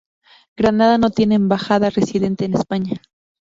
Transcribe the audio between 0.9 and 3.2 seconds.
no tiene Embajada residente en España.